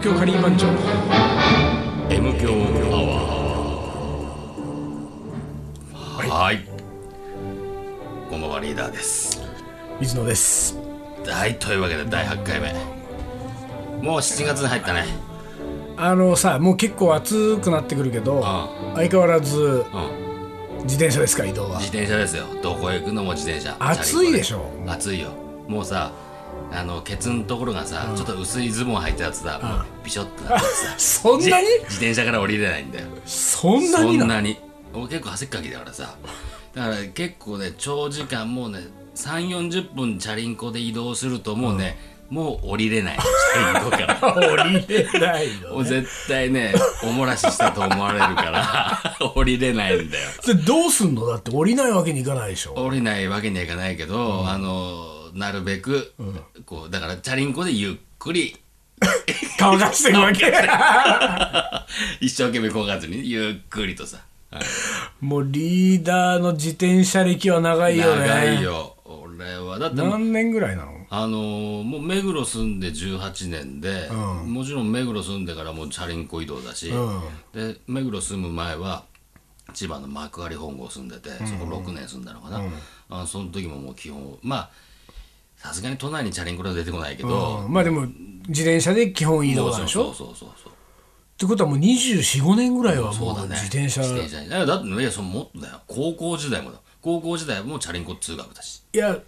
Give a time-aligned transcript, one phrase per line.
[0.00, 0.66] 東京カリー番長。
[2.08, 6.28] M 強アワー。
[6.28, 6.60] はい。
[8.30, 9.42] こんばんはリーダーです。
[10.00, 10.78] 水野です。
[11.26, 12.72] はいというわけで第8回目
[14.02, 15.04] もう7月に入ったね。
[15.98, 18.42] あのさもう結構暑くなってくるけど
[18.94, 20.82] 相変わらずうん。
[20.84, 21.78] 自転車ですか移動は。
[21.78, 22.46] 自転車ですよ。
[22.62, 23.76] どこへ行くのも自転車。
[23.78, 24.64] 暑いでしょ。
[24.86, 25.28] 暑いよ。
[25.68, 26.10] もうさ
[26.72, 31.66] あのケツのところがさ、ちょっと薄いズボン履いたやつだ、もうビショッとなってさ そんなに？
[31.66, 33.06] 自転車から降りれないんだよ。
[33.26, 34.56] そんなになそんなに。
[34.92, 36.14] 俺結構汗っかきだからさ。
[36.74, 38.80] だから結構ね長時間もうね
[39.16, 41.98] 3 4 0分チャリンコで移動するともうね、
[42.28, 43.18] もう降りれない。
[43.18, 50.28] チャリンコから降りれないもの、ね、 う絶対ねおもらししたと思われるから 降りれないんだよ。
[50.40, 51.26] それどうすんの？
[51.26, 52.74] だって降りないわけにいかないでしょ。
[52.74, 56.12] 降りないわけにはいかないけど、あのなるべく、
[56.66, 58.56] こうだからチャリンコでゆっくり
[59.00, 60.52] してるわけ。
[62.24, 64.18] 一生懸命こがずにゆっくりとさ、
[64.50, 64.62] はい。
[65.24, 68.26] もうリーダーの自転車歴は長いよね。
[68.26, 68.96] 長いよ。
[69.04, 71.06] 俺はだってもう何年ぐらいなの？
[71.10, 74.52] あのーもう目黒住んで18年で、うん。
[74.52, 77.20] もちろん目黒住んでからもうチャリンコ移動だし、うん。
[77.52, 79.04] で目黒住む前は
[79.72, 82.60] 千葉の幕張本郷住んでて、そこ6年住んだのかな、
[83.08, 84.70] あその時ももう基本まあ
[85.62, 87.72] さすがに都内にチャリンコでは出てこないけど、うん。
[87.72, 88.06] まあでも
[88.48, 90.12] 自転車で基本移動なんでしょ？
[90.14, 90.74] そうそうそうそうっ
[91.36, 93.48] てことはもう245年ぐらいはもうそうだね。
[93.50, 94.00] 自転車。
[94.02, 96.78] だってねいやそのもっとだよ高校時代もだ。
[97.02, 98.82] 高校時代もチャリンコ通学だし。
[98.92, 99.18] いや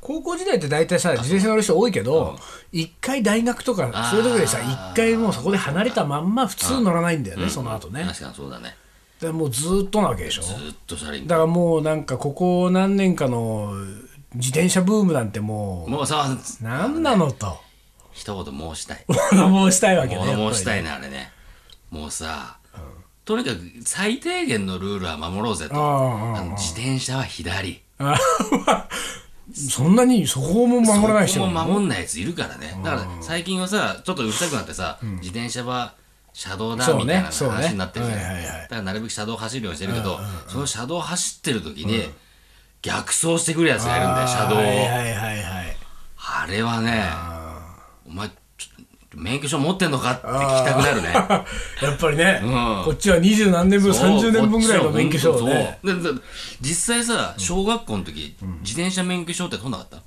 [0.00, 2.38] 高校時代って大体さ自転車乗る人多いけど
[2.72, 8.04] 一回大学とかそういうとこでさ一回もうそこで離れたまんま普通乗らないんだよねその後ね。
[8.04, 8.76] 確かにそうだね。
[9.20, 10.42] でもうずっとなわけでしょ？
[10.42, 10.54] ずっ
[10.86, 11.28] とチャリンコ。
[11.28, 13.72] だからもうなんかここ何年かの
[14.36, 17.58] 自転車ブームなんてももうさう何なのと。
[18.12, 19.04] 一言申したい。
[19.32, 21.30] 物申したいわけね物申したいねあれね。
[21.90, 22.56] もうさ、
[23.24, 25.74] とにかく最低限のルールは守ろうぜと。
[26.56, 27.82] 自転車は左。
[29.52, 32.78] そんなにそこも守らない人そこもも守んないやついるからね。
[32.82, 35.94] だから最近はさちょっとうるさくなってさ、自転車は
[36.32, 42.08] 車道だみたいな話になってるじゃだからなるべく車道走るようにしてるけど、その車道走ってる時に、
[42.82, 45.76] 逆走してくるやつがいるんだよ車道を、はいはいはいはい。
[46.16, 47.04] あれはね
[48.06, 48.30] お前
[49.16, 51.08] 免許証持ってんのかって聞きたくなるね。
[51.82, 52.50] やっぱりね、うん。
[52.84, 55.80] こっちは二十何年分そう30年分ぐらいの免許証をね。
[56.60, 60.02] 実際さ小学校の時、自転車免許証って取んなかった、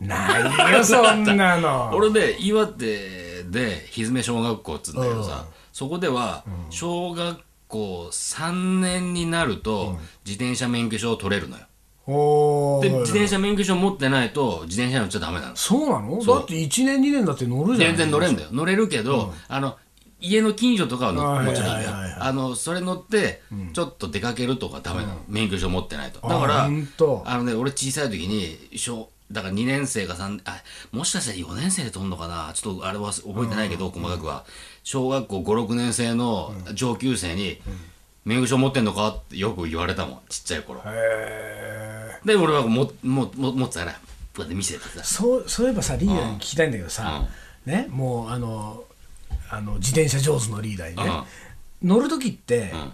[0.00, 1.90] ないよ そんなの。
[1.92, 7.38] 俺で岩手でひずめ小学校っつうんだけどさ、そこでは小学
[7.68, 11.64] 校3年になると自転車免許証を取れるのよ
[12.08, 15.56] で自転車免許証持ってないと自転車に乗っちゃダメなの。
[15.56, 16.22] そうなの？
[16.22, 16.38] そう。
[16.38, 18.48] だって1年2年だって乗るじゃん全然乗れんだよ。
[18.50, 19.76] 乗れるけど、あの
[20.20, 23.42] 家の近所とかはのはいもちろんあのそれ乗って
[23.74, 26.20] ちょっと出かけるとかダメなの、免許証持ってないと。
[26.20, 26.68] だかあらあ
[27.36, 32.50] のね俺小さい時に小だから2年生か3あもしかしたら4年生で取んのかな？
[32.54, 34.46] ちょっとあれは覚えてないけど、細かくは。
[34.82, 37.60] 小学校56年生の上級生に
[38.24, 40.20] 「免許証持ってんのか?」ってよく言われたもん。
[40.30, 40.80] ちっちゃい頃。
[40.86, 43.98] へで俺はももも持ってたからこ
[44.38, 44.88] うやって見せてさ。
[45.00, 47.26] ーそうそういえばさリーダーに聞きたいんだけどさ、
[47.66, 48.84] ねもうあの
[49.50, 51.10] あの自転車上手のリーダーにね、
[51.82, 52.92] 乗る時って、ん。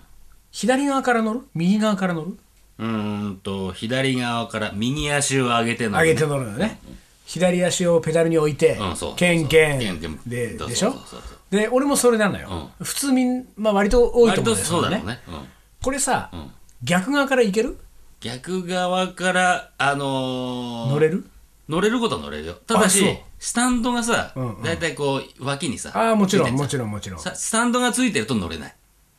[0.53, 1.41] 左側から乗る？
[1.55, 2.39] 右側から乗る？
[2.79, 6.79] うーんと左側から右足を上げての上げて乗るのね、
[7.27, 10.21] 左足をペダルに置いて、うんそうケンケン。
[10.27, 11.57] ででしょそうそうそう。
[11.57, 15.03] で俺もそれなのよ、普通みん、まあ、割と多いと思うんですよね。
[15.05, 15.35] ね、うん。
[15.83, 16.31] これさ、
[16.85, 17.79] 逆側からいける？
[18.25, 21.27] 逆側からあのー乗れる？
[21.69, 22.55] 乗れることは乗れるよ。
[22.67, 23.17] ただしあそう。
[23.39, 24.63] スタンドがさ、んうん。
[24.63, 27.21] だいたいこう脇にさああもちろんもちろんもちろん。
[27.21, 28.75] さスタンドがついてると乗れない。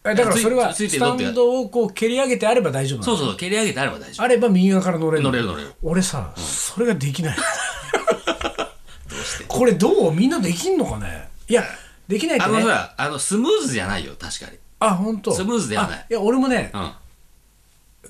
[0.06, 3.16] えだからそれはついついてスタンドをこう蹴り上げてあれば大丈夫なの？
[3.18, 5.30] そうそう蹴り上げてあれば大丈あれば右側から乗れるの？
[5.32, 5.74] 乗れる乗れる。
[5.84, 7.38] 俺さ、それができない。
[7.38, 9.44] 夫 どうして？
[9.48, 10.12] これどう？
[10.12, 11.30] みんなできんのかね？
[11.48, 11.64] いや
[12.08, 14.58] できないあのさあのスムーズじゃないよ確かに。
[14.80, 15.32] あ本当。
[15.32, 16.00] スムーズではない。
[16.00, 16.92] あいや俺もねうん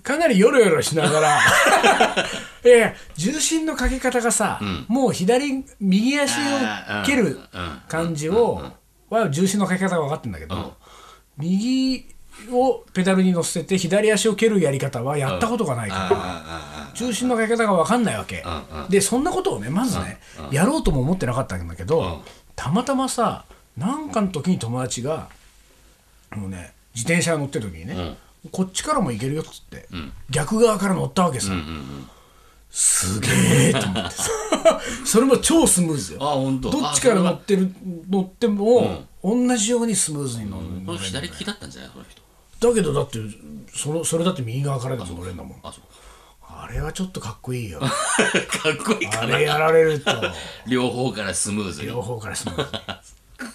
[0.03, 1.39] かなりヨロヨロしながら。
[2.65, 7.39] いや重心のかけ方がさ、もう左右足を蹴る
[7.87, 8.63] 感じを
[9.09, 10.75] は重心のかけ方が分かってんだけど、
[11.37, 12.05] 右
[12.51, 18.43] をペダルに乗せて左足を蹴るやり方はやったことがないから、重心のかけ方が分かんないわけ、
[18.89, 20.19] でそんなことをねまずね、
[20.51, 22.23] やろうとも思ってなかったんだけど、
[22.55, 23.45] たまたまさ
[23.77, 25.29] なんかの時に友達が
[26.31, 28.17] もうね自転車乗ってる時にね、
[28.51, 29.87] こっちからも行けるよっつって、
[30.29, 31.51] 逆側から乗ったわけさ、
[32.69, 33.29] すげ
[33.69, 34.29] えと思ってさ。
[35.05, 36.19] それも超スムーズよ。
[36.21, 36.69] あ本当。
[36.71, 37.71] どっちから乗ってる
[38.09, 41.91] 乗っても、同じようにスムーズに乗る、この左利きだったんじゃない？
[41.91, 42.21] この人。
[42.69, 43.19] だけどだって
[43.73, 45.59] そのそれだって右側からでも乗れるんだもん。
[45.63, 45.83] あそう
[46.47, 47.79] あれはちょっとかっこいいよ。
[47.83, 47.91] かっ
[48.83, 49.35] こいいかな。
[49.35, 50.11] あれやられると。
[50.67, 51.87] 両方からスムーズに。
[51.87, 53.03] 両方からスムーズだか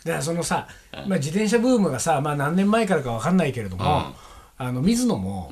[0.04, 0.69] らそのさ、
[1.06, 4.14] まあ、自転車ブームがさ、まあ、何年前からか分かんないけれども、
[4.62, 5.51] あの水野も、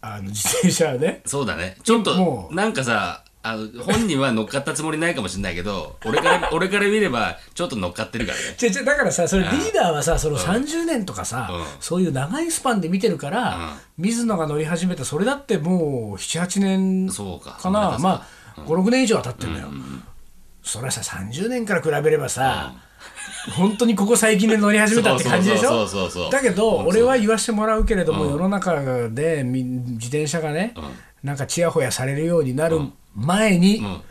[0.00, 1.22] あの自転車ね。
[1.24, 1.76] そうだね。
[1.84, 8.44] ちょっもうとなんかさあの本人は乗っかったつもりないかもしれないけど 俺から俺から見ればちょっと乗っかってるからね。
[8.84, 11.64] だからさそれリーダーはさその30年とかさ、うん。
[11.78, 17.52] そういう長いスパンで見てるから、水野が乗り始めたそれだってもう78年そうか。
[17.52, 17.82] かな。
[17.82, 18.26] そうかま
[18.56, 19.68] あ56年以上は経ってるのよ、
[20.64, 22.74] それはさ30年から比べればさ、
[23.56, 25.86] 本当にここ最近で乗り始めたって感じでしょ？
[26.30, 26.82] だけどう。
[26.82, 30.74] ん俺は言わしてもらうけれども、世の中でみ自転車がね、
[31.22, 32.78] なんかちやほやされるようになる
[33.14, 34.02] 前に、うん。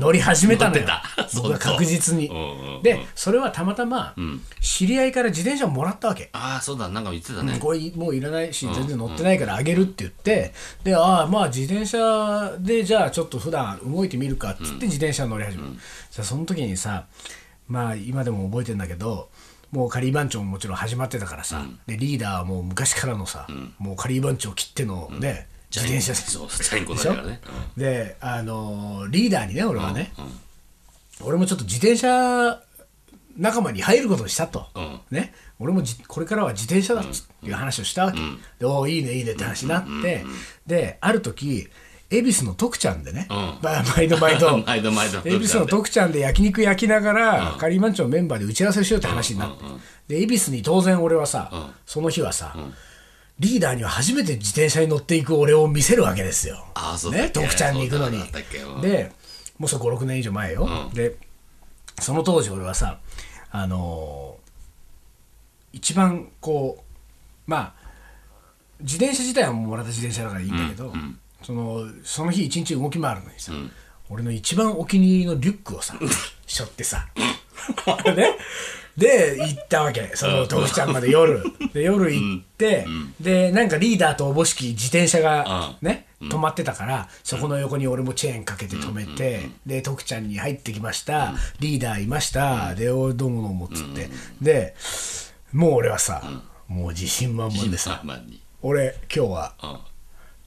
[0.00, 0.82] 乗り始めたのよ。
[0.82, 1.40] 乗ってた？
[1.40, 2.28] 僕は確実に。
[2.28, 2.82] うんうんうん。
[2.82, 4.14] でそれはたまたま
[4.60, 6.88] 知り合いから自転車をもらったわけ、ああそうだ。
[6.88, 7.58] なんか言ってたね。
[7.60, 10.52] これもういらないし全然乗ってないからあげるって言って、
[10.82, 15.70] でああまあ自転車でじゃあちょっと普段動いてみるかっつって自転車乗り始める、
[16.10, 17.06] さその時にさ
[17.68, 19.28] まあ今でも覚えてんだけど
[19.70, 23.46] もうカリー番長ももちろん始まってたからさ、でリーダーはもう昔からのさ、
[23.78, 27.14] もうカリー番長切ってのね、自転車でそうチャリンコ乗
[27.76, 30.12] であのーリーダーにね俺はね、
[31.20, 32.62] 俺もちょっと自転車
[33.36, 35.00] 仲間に入ることにしたと、うん。
[35.10, 38.18] ね、俺もじこれからは自転車だっていう話をしたわけ、
[38.58, 40.24] でおおいいねいいねって話になって、
[40.66, 41.68] である時
[42.08, 43.36] 恵比寿の徳ちゃんでね、うん。
[43.62, 44.58] まあ毎度毎度。
[44.66, 45.18] 毎度毎度。
[45.24, 46.20] 恵比寿の徳ちゃんで。
[46.20, 49.64] 焼肉焼きながら、カリーマンチョのメンバーで打ち合わせしようって話になって、
[50.16, 52.56] で恵比寿に当然俺はさ、その日はさ、
[53.38, 56.64] リーダーには初めて自転車に乗っていく俺を見せるわけですよ。
[56.74, 57.40] ああそうね、け。
[57.40, 58.22] 徳ちゃんに行くのに。
[58.82, 59.12] で、
[59.58, 60.90] もうそれ5、6年以上前よ。
[60.94, 61.16] で、
[62.00, 62.98] その当時俺はさ、
[63.50, 64.46] あのー
[65.72, 66.82] 一番こ
[67.46, 67.74] う、まあ、
[68.80, 70.90] 自転車自体はもらった自転車だからいいんだけど、
[71.46, 73.52] そのその日一日動き回るのにさ、
[74.10, 75.94] 俺の一番お気に入りのリュックをさ、
[76.44, 77.06] 背負ってさ、
[78.16, 78.36] ね、
[78.96, 80.10] で行ったわけ。
[80.14, 81.44] その徳ちゃんまで夜。
[81.72, 82.84] で夜行って、
[83.20, 94.10] でなんかリーダーとおぼしき自転車がね、止まってたからそこの横に俺もチェーンかけて止めて、で徳ちゃんに入ってきました、リーダーいました、でおどうもどうもっつって、
[94.40, 94.74] で
[95.52, 96.24] もう俺はさ、
[96.66, 98.02] もう自信満々でさ、
[98.62, 99.78] 俺今日はうん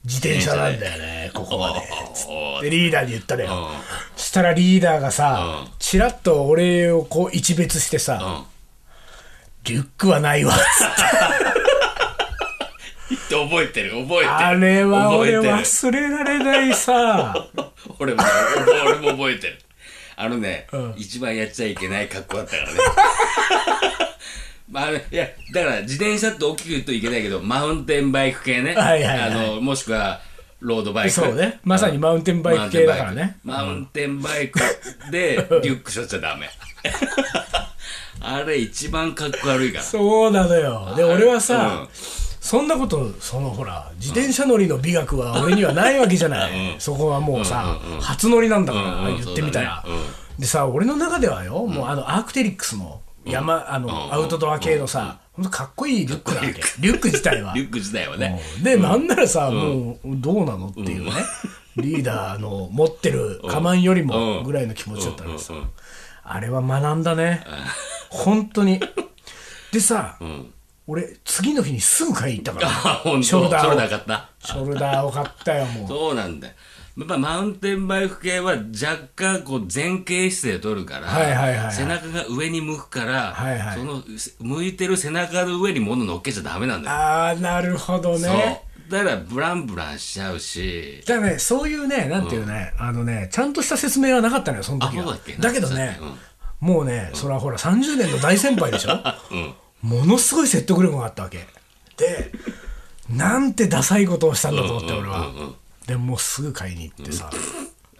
[0.04, 1.80] 自転車なんだよねここまで。
[2.14, 2.32] つって。
[2.32, 2.62] おー。
[2.62, 3.68] でリーダーに言ったのよ、
[4.16, 5.70] したらリーダーがさ、うん。
[5.78, 8.44] ちらっと俺をこう一別してさ、うん。
[9.64, 10.66] リュックはないわっつっ
[13.28, 13.34] て。
[13.34, 14.30] 覚えてる覚えてる。
[14.30, 17.46] あれは俺忘れられないさ。
[17.98, 18.22] 俺も
[18.86, 19.58] 俺も覚えてる。
[20.16, 20.66] あのね、
[20.96, 22.78] 一番やっちゃいけない格好だったからね
[24.70, 29.30] まあ、いやだから自転車って大きく言うといけないけどマウンテンバイク系ね、はいはいはい。
[29.32, 30.20] あのもしくは
[30.60, 31.10] ロードバイク。
[31.10, 31.58] そうね。
[31.64, 33.38] まさにマウンテンバイク系だからね。
[33.42, 34.60] マウンテンバイク。
[35.10, 36.48] でリュックしょっちゃダメ。
[38.22, 39.84] あれ一番かっこ悪いから。
[39.84, 40.94] そうなのよ。
[40.96, 41.88] で俺はさ、うん。
[42.40, 49.84] そんなことそのほら自転車乗りの美学は俺にはないわけじゃない、そこはもうさ、初乗りなんだから、うんうん言ってみたら、
[50.38, 56.52] でさ俺の中ではよ、もうあのアークテリックスの山、あのアウトドア系のさ、ほんとかっこいいリュックなわけ？
[56.80, 57.08] リュック。
[57.08, 57.52] 自体は。
[57.54, 58.40] リュック自体はね。
[58.58, 58.62] うん。
[58.62, 61.12] で、なんならさ、もうどうなのっていうね、
[61.76, 65.28] リーダーの持ってるカバンよりもぐらいの気持ちだったん。
[65.28, 65.36] うん。
[66.22, 67.44] あれは学んだね、
[68.10, 68.80] 本当に。
[69.72, 70.52] でさ、ん。
[70.86, 73.22] 俺、次の日にすぐ買いに行ったかあら、本当？
[73.22, 73.70] ショルダーを。
[73.70, 74.30] ショルダー買った。
[74.44, 75.88] ショルダーを買ったよ、もう。
[75.88, 76.54] そうなんだよ
[76.98, 78.64] やっぱマウンテンバイク系は若
[79.16, 81.72] 干こう前傾姿勢取るから、はいはいはいはい。
[81.74, 83.78] 背中が上に向くから、はいはい。
[83.78, 84.02] その
[84.40, 88.18] 向いてる背中の上に物乗っけちゃダメなんだよ、ああ、なるほどね。
[88.18, 88.32] そ
[88.88, 88.90] う。
[88.90, 91.02] だからブランブランしちゃうし。
[91.06, 95.04] だからね、そういうね、なんていうね、あのね、ちゃんとした説明はなかったのよ、その時は。
[95.04, 95.12] だ
[95.50, 95.60] っけ？
[95.60, 95.98] どね
[96.60, 98.98] うん、もうね、それはほら、30年の大先輩でしょ？
[99.30, 99.54] うん。
[99.88, 101.46] ものすごい説得力があったわけ。
[101.96, 102.32] で、
[103.08, 105.30] なんてダサいことをしたんだと思って、俺は。
[105.90, 107.30] でもうすぐ買いに行ってさ。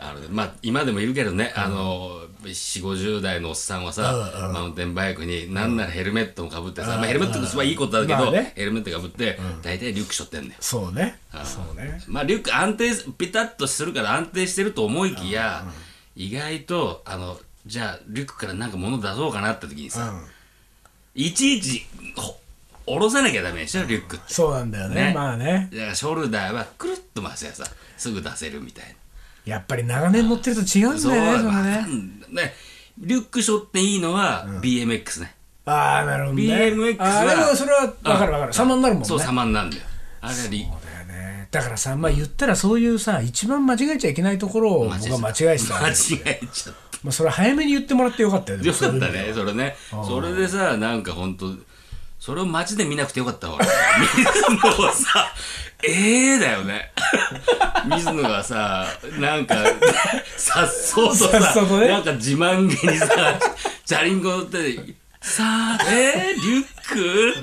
[0.02, 8.54] あのまあ、今でもいるけどね、あの4 5 0代のおっさんはさ、マウンテンバイクになんならヘルメットもかぶってさ、まあ、ヘルメットはいいことだけど、まあね。
[8.56, 10.54] ヘルメットかぶって、大体リュック背負ってんねん。
[10.58, 11.18] そうね。
[11.44, 12.00] そうね。
[12.06, 15.64] まあリュック安定ピタッとするから安定してると思いきや、
[16.16, 21.22] 意外とあのじゃあリュックからなんか物出そうかなって時にさ、うん。
[21.22, 21.84] いちいち
[22.16, 22.40] ほ
[22.94, 24.32] 下ろさなきゃダメでしょリュックって。
[24.32, 24.94] そうなんだよね。
[25.06, 25.12] ね。
[25.14, 25.68] まあね。
[25.72, 27.64] だからショルダーはくるっと回せばさ
[27.96, 29.52] すぐ出せるみたいな。
[29.52, 31.82] やっぱり長年乗ってると違うんそうだよねそれね。
[31.82, 32.54] んね
[32.98, 36.42] リュック背負っていいのは BMX ね、ああなるほどね。
[36.42, 38.52] BMX はあーでもそれは分かる分かる。
[38.52, 39.08] 様になるもんね。
[39.08, 39.82] そう様になるんだよ。
[40.20, 41.48] あれはリだよね。
[41.50, 45.92] だからさまあ言ったらそういうさ一番間違えちゃいけないところを僕は間違えてた間違
[46.26, 49.76] えちゃっまあそれは早めに言ってもらってよかったよたよかったねそれね。
[49.90, 51.46] それでさなんか本当
[52.20, 53.66] それを街で見なくてよかったわ俺。
[54.14, 55.34] 水野はさ
[55.82, 56.92] ええだよね。
[57.96, 58.86] 水野がさ
[59.18, 59.56] なんか
[60.36, 61.88] さっそうとさね。
[61.88, 63.06] なんか自慢げにさ
[63.86, 64.78] チャリンコ乗って
[65.22, 67.34] さあえー、リュック？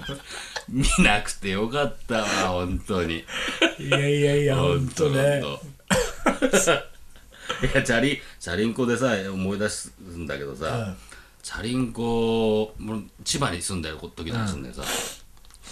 [0.69, 3.25] 見なくてよかったわ本当に。
[3.79, 5.41] いやいやいや本当ね。
[5.41, 5.59] ほん
[6.51, 6.57] と
[7.65, 10.95] いやチャリチャリンコでさ思い出すんだけどさ、
[11.47, 12.73] チャリンコ
[13.23, 14.89] 千葉に住んでる時なんだけどさ、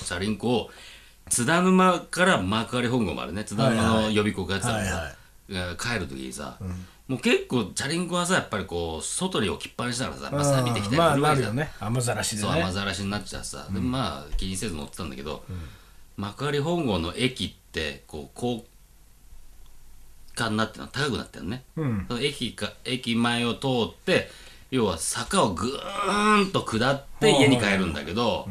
[0.06, 0.70] チャリンコを
[1.30, 5.16] 津田沼から幕張本郷までね津田沼の予備校がやってたからさ、はい
[5.78, 6.58] 帰る時にさ、
[7.10, 11.56] もう結構チャリンコはさやっぱりこう外に置きっぱなしだからさ、まあ、錆びてきたりまあするわけじゃん。
[11.58, 11.72] なるよね。
[11.82, 15.44] 雨ざらしでそうね雨ざらしになっちゃってさ、でまあ気にせず乗ってたんだけど、
[16.16, 18.64] 幕張本郷の駅ってこう高
[20.36, 22.06] 架になってるの高くなってるのね、うん。
[22.08, 24.30] その駅か駅前を通って
[24.72, 28.48] 要は坂をぐーんと下って家に帰るんだけど、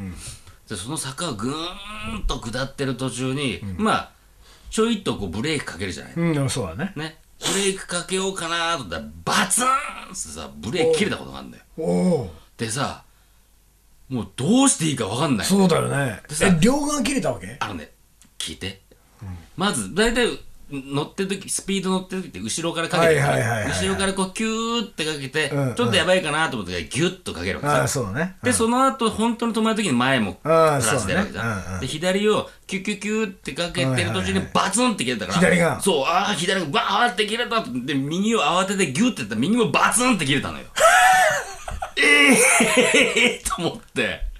[0.68, 4.10] でその坂をぐーんと下ってる途中に、まあ
[4.70, 6.92] ちょいとこうブレーキかけるじゃない、うんそうだね。
[6.96, 7.18] ね。
[7.40, 9.68] ブレーキかけようかなと思ったらバツンっ
[10.08, 11.64] てさブレーキ切れたことがあるんだよ。
[11.78, 11.82] お
[12.22, 13.04] おでさ
[14.08, 15.46] もうどうしていいか分かんない。
[15.46, 17.90] そうだよねさえ両側切れたわけあのね
[18.38, 18.80] 聞いて、
[19.56, 20.28] まず大体
[20.74, 25.74] 乗ってる時スピード乗ってる時って後ろからかけて後ろからこうキューってかけて、うんうん。
[25.74, 27.88] ちょっとやばいかなと思ってギュッとかけるわけさ。
[27.88, 28.36] そうだね。
[28.42, 31.80] で、その後本当に止まる時に前もプラス出るわけじねうんうん。
[31.80, 37.62] で左をキュッキュッキュッってかけてる途中にバツンって切れたから、左がそうああ左がバーって切れた。
[37.62, 40.64] で右を慌ててギュッてやったら右もバツンって切れたのよ。
[41.96, 42.32] え
[43.36, 44.34] えー、と思って。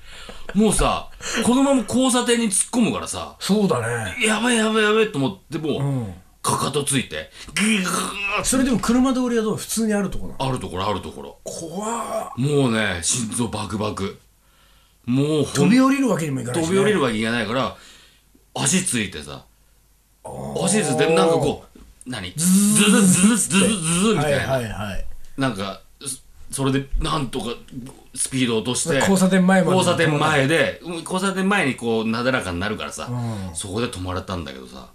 [0.55, 1.09] もうさ
[1.45, 3.37] このまま交差点に突っ込むからさ。
[3.41, 4.15] そうだね。
[4.25, 6.15] やばいやばいやばいと思ってもう、ん
[6.45, 7.31] かかとついて。
[7.55, 10.33] ギーッそれでも車通りはどう普通にあるところ。
[10.35, 11.39] なのあるところあるところ。
[11.43, 11.89] 怖
[12.27, 12.33] っ。
[12.37, 14.19] もうね心臓バクバク。
[15.07, 17.77] もう飛び降りるわけにもいかないし、ね、飛び降りるわけいけないから
[18.55, 19.47] 足ついてさ。
[20.63, 22.33] 足ついてなんかこう何？
[22.37, 25.05] ズズズズズズズズみたいな、はいはいはい
[25.39, 25.81] なんか
[26.51, 27.47] そそれでなんとか
[28.15, 34.91] スピードを落として交差点前まで交差点前でうん交差点前にこうなだらかになるからさ、うんそこで止まれたんだけどさ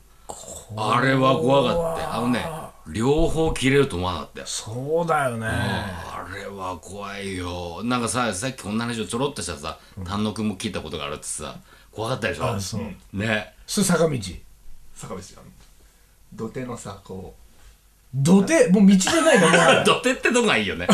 [0.78, 2.46] あれは怖かったあのね
[2.88, 4.46] 両方切れると思わなかったよ。
[4.48, 5.48] そうだよね。
[5.48, 7.82] あれは怖いよ。
[7.84, 11.56] なんかささっきこんな話をちょろっとしたらさ丹野くんも聞いたことがあるってさ
[11.92, 12.46] 怖かったでしょ？
[12.48, 12.82] あそう。
[13.18, 13.54] ね。
[13.68, 14.18] それ坂道。
[14.96, 15.44] 坂道あの
[16.34, 17.36] 土手のさこ
[18.16, 18.68] 土手？
[18.70, 19.48] もう道じゃないの？
[19.86, 20.88] 土手ってとこがいいよね？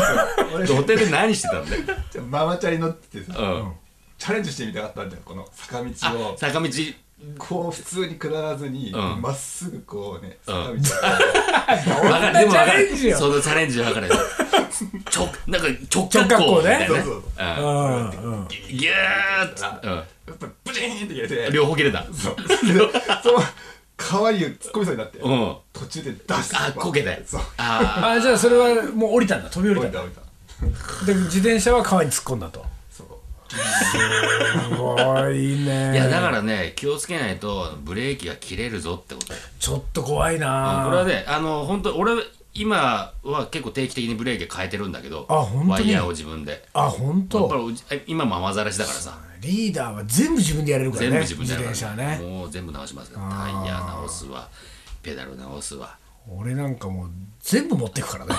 [0.68, 1.84] 土手で何してたんだよ
[2.30, 3.74] ママチャリ乗っててさ、うん。
[4.18, 5.90] チャレンジしてみたかったんだよこの坂道
[6.32, 6.38] を。
[6.38, 6.70] 坂道
[7.40, 9.22] こう普通に下らずにうん。
[9.22, 10.84] ま、っすぐこうねうん。
[10.84, 12.40] 坂道を、わかる。
[12.40, 13.12] でもわかチャレンジよ。
[13.14, 14.16] るそのチャレンジわかるよ。
[15.10, 17.64] ちょなんか直角直角行ね行みたいなそうそうそうう。
[17.64, 18.48] んうん。
[18.50, 20.04] ギューッつや
[20.34, 21.48] っぱりブチーンって切れて。
[21.48, 22.06] うん両方切れた。
[22.14, 22.36] そう。
[22.36, 22.56] で
[23.24, 23.44] その
[23.98, 25.56] 川に突っ込みそうになって、うん。
[25.72, 27.24] 途中で出してあこけて。
[27.26, 27.42] そう。
[27.58, 29.50] ああじゃあそれはもう降りたんだ。
[29.50, 30.02] 飛び降り降たんだ。
[30.04, 30.74] りた降り
[31.06, 31.06] た。
[31.06, 32.66] で自転車は川に突っ込んだと
[33.56, 34.98] すご
[35.30, 35.90] いね。
[35.90, 40.84] あいやだからね気をつけないとブレーキが切れるぞってことちょっと怖いな。
[40.86, 42.14] これはねあの本当俺
[42.54, 45.72] 今は結構定期的にブレーキ変えてるんだけどあ本当に？
[45.72, 46.68] ワイヤーを自分で。
[46.74, 47.56] あ本やっ当ぱ
[47.96, 49.20] り今も雨ざらしだからさ。
[49.42, 51.10] リーダーは全部自分でやれるからね。
[51.10, 52.40] 全部自分でやる自から、転車はね。
[52.40, 53.30] もう全部直しますから。
[53.30, 54.48] タイヤ直すわ。
[55.04, 55.98] ペダル直すわ
[56.28, 58.36] 俺なんかもう全部持ってくからね。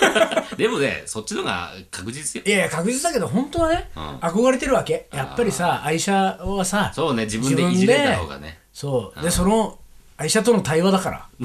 [0.56, 2.46] でもねそっちのが確実よ。
[2.46, 4.16] いやいや確実だけど本当はね、うん。
[4.18, 5.08] 憧れてるわけ。
[5.12, 8.60] やっぱりさ愛車はさそうね自分でいじれた方がね。
[8.72, 9.22] そう。
[9.22, 9.78] でその
[10.18, 11.28] 愛車との対話だから。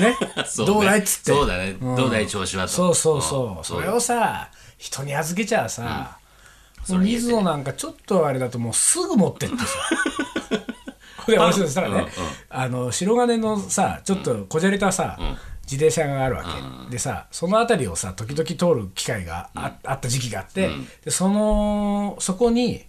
[0.00, 0.16] ね。
[0.46, 0.72] そうね。
[0.72, 1.32] どうだいっつって。
[1.32, 1.80] そうだね、ん。
[1.80, 2.72] どうだい調子はと。
[2.72, 3.64] そうそうそう、ん。
[3.64, 6.18] それをさ人に預けちゃさ、
[6.84, 9.64] それもう水野なんかちょっとあれだともうすぐ持ってってさ
[11.26, 12.10] で面白いそしたらね、うんうん。
[12.48, 15.18] あの白金のさちょっとこじゃれたさ、
[15.64, 16.44] 自転車があるわ
[16.88, 20.70] け、でさその辺りをさ時々通る機会があ,、あった時期があって、
[21.04, 22.84] でそのそこに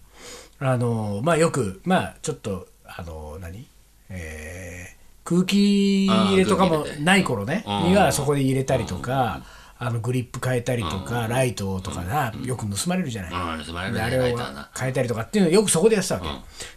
[0.60, 3.66] あのまあよくまあちょっとあの何？
[4.10, 7.90] えー空気入れとかもない頃ね、うん。
[7.90, 9.42] にはそこで入れたりとか、
[9.78, 14.38] あのグリップ変えたりとか、ライトとかな、よく盗まれるじゃない、あれを
[14.74, 16.26] 変えたりとかっていうのをよくそこでやってたわけ、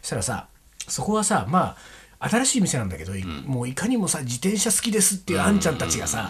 [0.01, 0.48] そしたらさ
[0.91, 1.75] そこはさま
[2.19, 6.29] あ新しい店なんだけど、いもういかにもさ自転車好きですっていうあんちゃんたちがさ、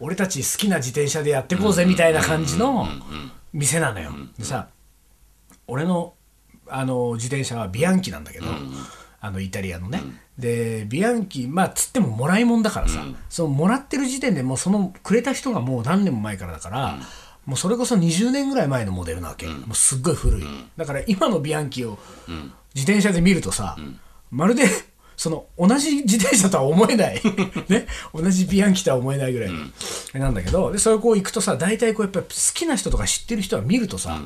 [0.00, 2.88] 俺たち好きな自転車でやってこうぜみたいな感じの
[3.52, 4.10] 店なのよ。
[4.36, 4.68] でさ
[5.68, 6.14] 俺の
[6.66, 8.46] あの自転車はビアンキなんだけど、
[9.20, 10.02] あのイタリアのね、
[10.36, 16.98] でビアンキまあつってももらいもんだからさ、そのもらってる時点でもうそのくれた人がもう何年も前からだから、
[17.48, 20.44] もうそれこそ20年ぐらい前のモデルなわけ、もうすっごい古い、
[20.76, 21.98] だから今のビアンキを
[22.74, 23.74] 自転車で見るとさ、
[24.30, 24.66] まるで
[25.16, 27.22] その同じ自転車とは思えない、
[27.70, 29.50] ね、同じビアンキとは思えないぐらい。
[29.50, 34.20] の、なんだけどでそれこう行くとさ大体こうやっぱり好きな人とか知ってる人は見るとさ、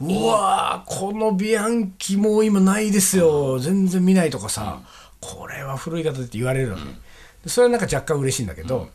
[0.00, 3.60] うわーこのビアンキもう今ないですよ。
[3.60, 4.80] 全然見ないとかさ、
[5.20, 6.82] これは古い方って言われるわけ、
[7.44, 8.88] でそれはなんか若干嬉しいんだけど、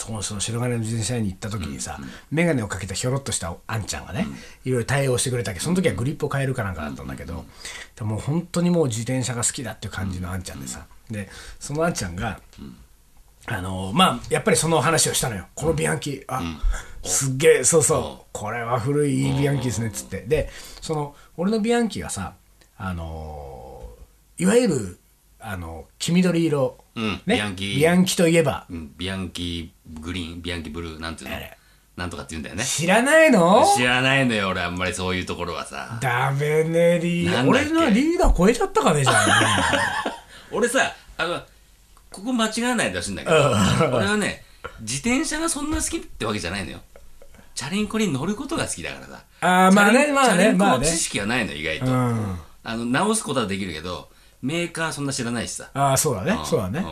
[0.00, 1.98] そのその白金の自転車屋に行った時にさ、
[2.30, 4.26] 眼鏡をかけたひょろっとしたあんちゃんがね、
[4.64, 5.58] いろいろ対応してくれたけ。
[5.58, 7.44] どその時はグリップを変えるかなんかだったんだけど、
[7.96, 11.28] でもう本当にもう自転車が好きだっていう感じのあんちゃんでさ、で
[11.58, 12.40] そのあんちゃんが、
[13.46, 15.46] あのまあやっぱりその話をしたのよ。
[15.54, 16.42] このビアンキあ、
[17.02, 18.26] すっげえそうそう。
[18.32, 20.22] これは古いいいビアンキですねっつって。
[20.22, 20.48] で
[20.80, 22.34] その俺のビアンキがさ
[22.76, 23.82] あの
[24.38, 24.99] いわゆる
[25.42, 27.20] あの黄緑色、うん。
[27.26, 27.36] ね。
[27.36, 28.66] ビアンキビアンキといえば。
[28.70, 28.92] うん。
[28.96, 30.42] ビアンキグリーン。
[30.42, 31.00] ビアンキブルー。
[31.00, 31.36] なんていうの
[31.96, 32.64] なんとかって言うんだよね。
[32.64, 33.64] 知らないの？
[33.76, 34.48] 知らないのよ。
[34.48, 35.98] 俺あんまりそういうところはさ。
[36.00, 37.30] ダメねリー。
[37.30, 37.70] なんだっけ？
[37.70, 39.26] 俺のリーダー超えちゃったかねじゃあ。
[40.52, 41.40] 俺さあの
[42.10, 43.36] ここ間違わないでほしいんだけど
[43.96, 44.42] 俺はね
[44.80, 46.80] 自転車がそんな好きってわけじゃないのよ。
[47.54, 49.22] チャリンコに乗ることが好きだからさ。
[49.42, 52.38] あーまあねまあねチャリンコまあねの知識はないの意外と、うん。
[52.62, 54.08] あの直すことはできるけど
[54.42, 55.70] メーカーそんな知らないしさ。
[55.74, 56.32] ああそうだね。
[56.32, 56.44] ん。
[56.44, 56.82] そうだね。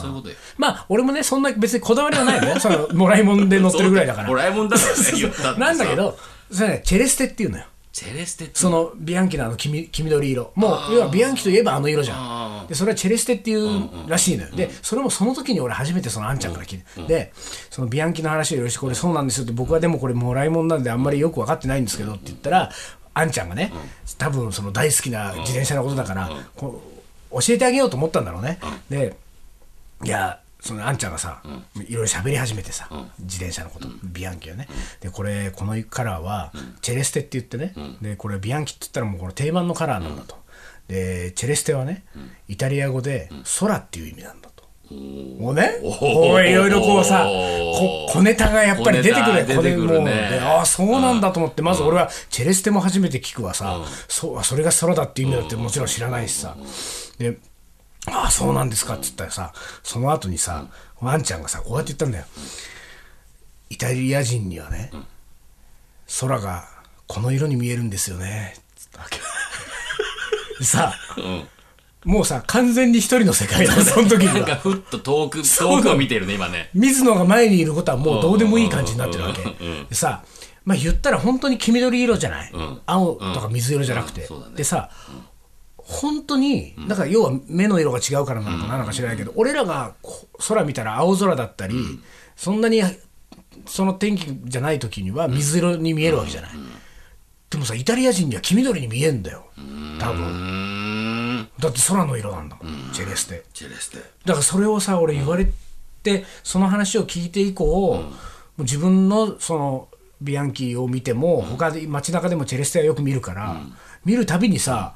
[0.00, 0.36] そういうことよ。
[0.56, 2.58] まあ俺もねそんな別にこだわりはないのよ。
[2.60, 4.28] そのもらいもんで乗ってるぐらいだから。
[4.28, 6.18] もらいもんだからねなんだけど
[6.50, 6.82] それね。
[6.84, 7.64] チェレステっていうのよ。
[7.92, 10.52] チェレステってそのビアンキのあの黄み黄緑色。
[10.54, 14.50] もう要はビアンキといえばあの色じゃあんでそれはチェレステっていうらしいのよ。
[14.56, 17.32] でそれもその時に俺初めてそのあんちゃんから聞いてで
[17.70, 22.70] そのビアンキの話をいろしてこれそうなんですよって僕はでもこれもらいもんなんであんまりよく分かってないんですけどって言ったら
[23.14, 23.72] あんちゃんがね
[24.18, 26.93] 多分その大好きな自転車のことだからこう
[27.40, 28.58] 教えてあげようと思ったんだろうね。
[28.88, 29.16] で
[30.04, 31.42] いやそのあんちゃんがさ、
[31.74, 34.66] いろいろ喋り始めてさ、自転車のこと、ビアンキをね、
[35.00, 40.36] でこれこのカラーは、チェレステって言ってね、でこれビアンキって言ったらもうこれ定番のカラーなんだと、
[40.88, 42.04] でチェレステはね、
[42.48, 43.28] イタリア語で
[43.60, 44.64] 空っていう意味なんだと。
[44.90, 49.86] もうね、こういろいろこうさこ小ネタがやっぱり出てくる小ネタ出てくるね。
[49.86, 56.56] これもうでああそうなんだと思ってまず俺はチェレステも初めて聞くわさ、そうそれが空だっていう意味だってもちろん知らないしさ、
[57.18, 57.38] で
[58.06, 60.66] ああそうなんですかっつったらさその後にさ
[61.00, 62.24] ワンちゃんがさこうやって言ったんだよ。
[63.70, 64.90] イタリア人にはね、
[66.20, 66.68] 空が
[67.06, 68.54] この色に見えるんですよね。
[68.76, 69.18] つったわけ。
[70.58, 71.48] でさうん。
[72.04, 74.34] もうさ完全に一人の世界だその時には。
[74.34, 76.70] なんかふっと遠く遠くを見てるね今ね。
[76.74, 79.42] 水野が前にいることはもうどうでもいい感じになってるわけ
[79.88, 80.22] でさ
[80.64, 82.80] まあ言ったら本当に黄緑色じゃない、ん。
[82.86, 84.54] 青とか水色じゃなくて、うん。
[84.54, 84.90] でさ
[85.86, 89.94] 本当にだから要は目の色が違うからなのかなのか知らないけど、俺らが
[90.48, 91.76] 空見たら青空だったり、
[92.36, 92.82] そんなに
[93.66, 96.50] その天気じゃない時には水色に見えるわけじゃない、
[97.50, 99.44] でもさイタリア人には黄緑に見えんだよ。
[100.00, 102.58] 多う分だって空の色なんだ
[102.92, 103.44] チェレステ。
[103.52, 103.98] チェレステ。
[104.24, 105.46] だからそれをさ俺言われ
[106.02, 108.10] て、その話を聞いて以降、も
[108.58, 109.88] う自分のその
[110.20, 113.60] ビアンキを見ても、他で街中でもチェレステはよく見るから、
[114.04, 114.94] 見るたびにさ、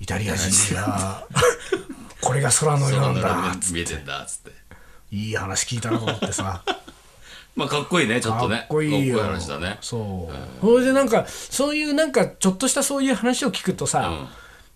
[0.00, 1.26] イタリア人が
[2.20, 3.56] これが空の色なんだ。
[3.72, 4.52] 見えてんだっつって。
[5.10, 6.62] いい話聞いたなと思ってさ。
[7.56, 8.58] まあかっこいいねちょっとね。
[8.58, 9.18] かっこいいよ。
[9.18, 9.78] かっこいい話だね。
[9.80, 14.28] そう、それでなんかそういうなんかちょっとしたそういう話を聞くとさ、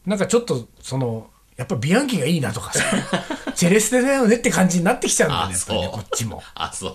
[0.07, 2.83] なんかちょっとそのやっぱビアンキがいいなとかさ
[3.55, 6.43] チェレステだよねって感じになってきちゃうんだよねあやっぱりねこっちも。
[6.55, 6.89] あそ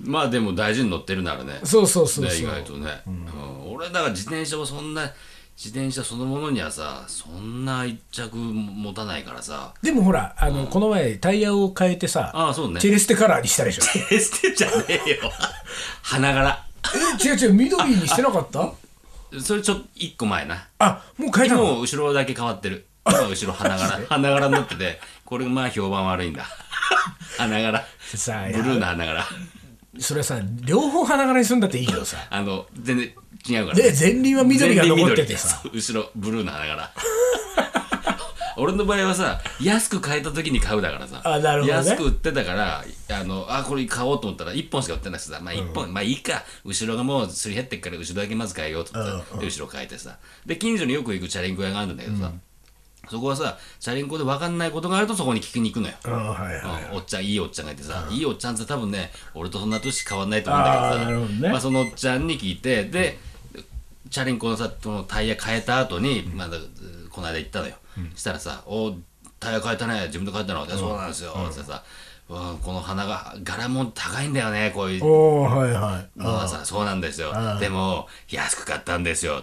[0.00, 1.60] う、まあでも大事に乗ってるならね。
[1.64, 2.38] そうそうそうねそう。
[2.40, 3.72] 意外とね、うん。
[3.74, 5.10] 俺だから自転車をそんな
[5.56, 9.72] 自転車そのものにはさそんな一着持たないからさ。
[9.82, 12.80] でもほら、あの、この前タイヤを変えてさ、ああそうね。
[12.80, 13.82] チェレステカラーにしたでしょ？
[14.14, 15.30] エステじゃねえよ。
[16.02, 16.64] 花柄。
[17.22, 18.72] え、違う違う、緑にしてなかった？
[19.40, 20.66] それちょっと一個前な。
[20.78, 21.62] あ、もう変えたの？
[21.62, 22.86] もう後ろだけ変わってる。
[23.06, 24.00] 今後ろ花柄。
[24.10, 26.44] 花柄になっててこれまあ評判悪いんだ。
[27.38, 27.84] 花柄。
[28.16, 29.24] さあ、ブルーの花柄。
[30.00, 32.16] それはさ、両方花柄にするんだっていいけどさ。
[32.28, 33.14] あの全然
[33.48, 35.62] 違うからで、前輪は緑が残っててさ。
[35.72, 36.90] 後ろブルーの花柄
[38.56, 41.20] 俺の場合はさ安く買えた時に買うだからさ。
[41.24, 41.78] あなるほどね。
[41.78, 46.44] 安く売ってたからあのあこれ買おうと思ったら1本しか売ってなくてさまあ1本、まあいいか。
[46.64, 50.18] 後ろがもうすり減ってっから後ろだけまず買えようと思って、で後ろ変えてさ。
[50.46, 52.32] で近所によく行くチャリンコ屋があるんだけどさ、
[53.10, 61.48] そこはさチャリンコで分かんないことがあるとそこに聞きに行くのよ、はいはいうんおっちゃんいいおっちゃんがいてさ、いいおっちゃんって多分ね俺とそんな年変わんないと思うんだけどさね。
[61.50, 63.18] まあ、そのおっちゃんに聞いてで
[64.14, 66.56] チャリンコのさそのタイヤ変えた後に、まだ
[67.10, 67.74] この間行ったのよ、
[68.14, 68.92] したらさ「お
[69.40, 70.06] タイヤ変えたね。
[70.06, 71.82] 自分で変えたの?」でそうなんですよ」ってさ、
[72.28, 72.58] うん。
[72.58, 75.04] この花が柄も高いんだよねこういう。
[75.04, 76.20] おおはいはい。
[76.20, 77.32] のはさそうなんですよ。
[77.58, 79.42] でも安く買ったんですよ。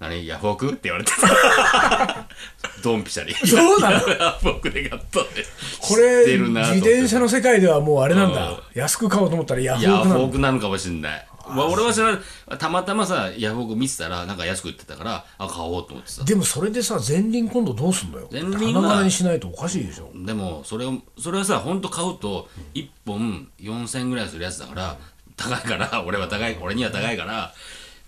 [0.00, 0.26] 何？
[0.26, 0.70] ヤフオク？
[0.70, 2.26] って言われてた。
[2.82, 4.08] ドンピシャリそうなの？
[4.18, 5.44] ヤフオクで買ったって
[5.78, 8.48] これ自転車の世界ではもうあれなんだ。
[8.48, 8.58] うん。
[8.74, 11.26] 安く買おうと思ったらヤフヤフオクなのオクなのかもしれない。
[11.28, 16.24] まあ、俺は知らないたまたまさヤフオク見てたらなんか安く売ってたからあ買おうと思ってさ。
[16.24, 18.28] でもそれでさ前輪今度どうすんのよ？
[18.32, 20.10] 前輪はにしないとおかしいでしょ。
[20.14, 24.96] でもそれをそれはさ本当買うと1本4000円ぐらいするやつだから
[25.36, 27.52] 高いから俺は高い俺には高いから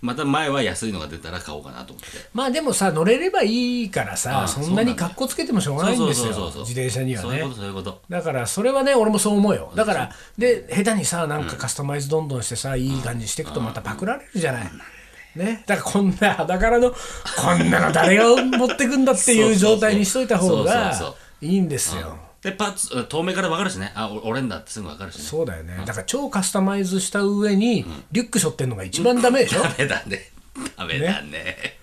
[0.01, 2.07] また前は安いのが出たら買おうかなと思って。
[2.33, 6.31] まあでもさ乗れればいいからさあそんなに格好つけてもしょうがないんですよ。
[6.31, 7.29] 自転車にはね。
[7.29, 8.01] そういうことそういうこと。
[8.09, 9.71] だからそれはね俺もそう思うよ。
[9.75, 14.71] だからで下手にさなんかカスタマイズどんどんしてさいい感じにしていくとまたパクられるじゃない。
[15.35, 16.95] ね、だからこんな裸からのこ
[17.55, 20.91] んなの誰が持ってくんだっていう状態にしといた方が
[21.39, 22.17] いいんですよ。
[22.41, 23.91] でパッツ遠目から分かるしね。
[23.95, 25.23] あお俺んだってすぐ分かるしね。
[25.23, 25.83] そうだよね。
[25.85, 30.31] だから超カスタマイズした上にリュック背負ってんのが一番ダメでしょ、ダメだね。
[30.77, 31.77] ダメだね。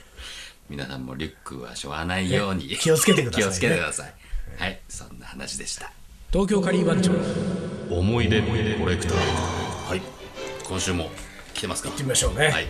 [0.68, 3.44] 皆さんもリュックはしょわないように、気をつけてくださいね。
[3.44, 4.14] 気をつけてください。
[4.56, 4.80] はい。
[4.88, 5.92] そんな話でした。
[6.32, 7.12] 東京カリー番長。
[7.90, 8.52] 思い出コ
[8.86, 9.88] レクター。
[9.88, 10.02] はい。
[10.66, 11.10] 今週も
[11.54, 11.90] 来てますか？
[11.90, 12.66] てみましょうね、はい。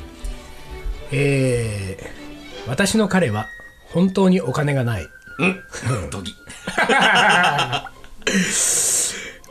[1.12, 2.26] えー
[2.68, 3.46] 私の彼は
[3.90, 5.06] 本当にお金がない
[5.38, 5.62] うん。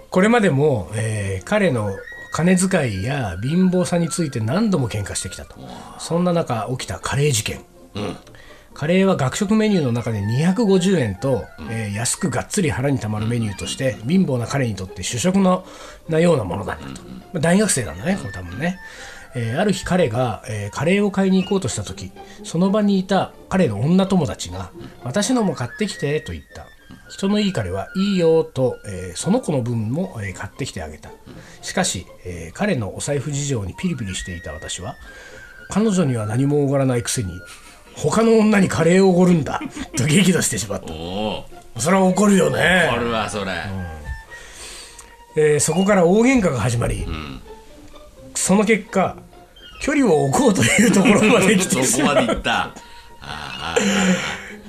[0.09, 1.91] これまでも、えー彼の
[2.31, 5.55] 金遣いや貧乏さについて何度も喧嘩してきたと。
[5.99, 7.61] そんな中起きたカレー事件。
[7.95, 8.17] うん。
[8.73, 15.65] カレーは学食メニューの中で250円と、えー安くがっつり腹にたまるメニューとして貧乏な彼にとって主食の
[16.09, 18.79] なようなものだったと、まあ大学生なんだねこれ多分ね、
[19.35, 22.11] えーある日彼が、えーカレーを買いに行こうとした時
[22.43, 24.71] その場にいた彼の女友達が
[25.03, 26.65] 「私のも買ってきて」と言った。
[27.09, 31.09] 人のいい彼はいいよと、えーその子の分も、えー買ってきてあげた。
[31.61, 34.95] しかし、えー彼のお財布事情にピリピリしていた私は
[35.69, 37.29] 彼女には何もおごらないくせに
[37.95, 39.61] 他の女にカレーをおごるんだ
[39.97, 40.87] と激怒してしまった。
[41.79, 42.59] それは怒るよね。
[42.61, 43.51] あるわそれ、
[45.35, 47.05] えーそこから大喧嘩が始まり、
[48.33, 49.17] その結果
[49.81, 51.83] 距離を置こうというところまで来て。
[51.83, 52.73] しまうまでいった。
[53.21, 53.75] あ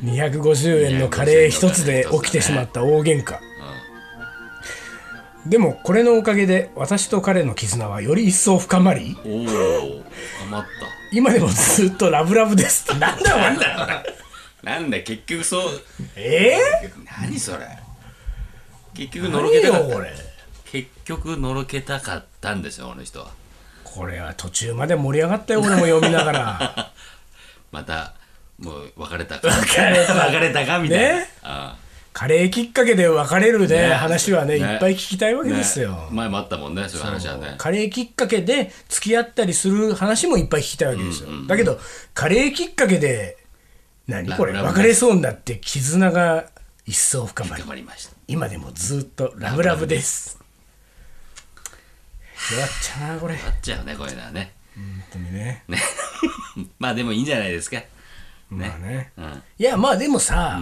[0.04, 3.38] 250円のカレー一つで起きてしまった大喧嘩。
[5.46, 9.16] でもこれのおかげで私と彼の絆はより一層深まり
[11.12, 12.98] 今でもずっとラブラブですって。
[12.98, 14.04] なんだなんだ
[14.62, 15.62] なんだ結局そう。
[16.16, 16.58] え
[17.20, 17.58] 何それ。
[18.94, 19.96] 結局ー、のろけたかった。
[20.72, 23.30] 結局のろけたかったんですよこの人は
[23.96, 26.92] これは途中まで盛り上がったよ俺も読みながら。
[27.72, 28.14] また
[28.58, 29.48] もう別れたか。
[29.48, 30.14] 別れた。
[30.14, 31.28] 別れたかみたいな、ね。
[31.42, 31.76] あ
[32.12, 33.94] カレーきっかけで別れるねね。
[33.94, 34.64] 話はねね。
[34.64, 37.56] いっぱい聞きたいわあけですよ、前もあったもんねそういう話はね。
[37.58, 41.78] カレーきっかけで付き合ったりする話もいっぱい聞きたいわけですよ、だけど
[42.14, 43.36] カレーきっかけで
[44.06, 46.46] 何これ別れそうになって絆が
[46.86, 48.12] 一層深まりました。
[48.28, 50.38] 今でもずっとラブラブです
[52.52, 53.36] 弱っちゃうなこれ。
[53.36, 54.56] 本あっちゃうねこういうのはね。
[55.10, 55.64] 当にね。
[55.68, 55.78] ね。
[56.78, 57.82] まあでもいいんじゃないですか。
[58.50, 59.12] まあね。
[59.16, 59.42] うん。
[59.58, 60.60] いやまあでもさ、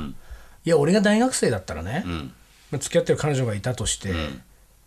[0.65, 2.33] いや俺が大学生だったらね、うん。
[2.71, 4.13] まあ付き合ってる彼女がいたとして、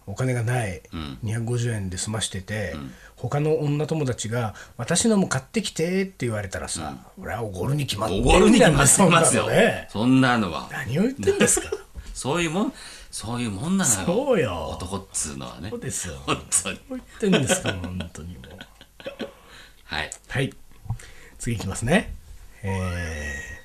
[0.05, 0.81] お金がない、
[1.23, 2.75] 250円で済ましてて、
[3.15, 9.87] 他の女友達が「私のも買ってきて」って言われたらさ、俺はおごるに決まっておごるに決まってそんなますよのね。
[9.91, 10.69] そんなのは。
[10.71, 11.69] 何を言ってんですか。
[12.13, 12.73] そういうもん
[13.11, 14.05] そういうもんなのよ。
[14.05, 14.69] そうよ。
[14.79, 15.69] 男っつうのはね。
[15.69, 16.15] そうですよ。
[16.25, 16.79] 本当に。
[16.89, 18.47] 言ってんですか本当にもう。
[19.85, 20.09] はい。
[20.27, 20.53] はい。
[21.39, 22.13] 次いきますね。
[22.63, 23.57] えー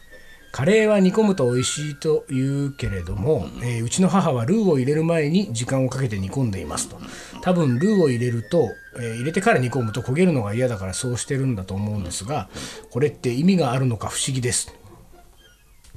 [0.54, 6.98] カレーは煮込むと美味しいと言うけれども、えーうちの母はルーを入れる前に時間をかけて煮込んでいますと。
[7.40, 12.50] 多分ルーを入れると、えー入れてから煮込むと焦げるのが嫌だからそうしてるんだと思うんですが
[12.90, 14.74] これって意味があるのか不思議です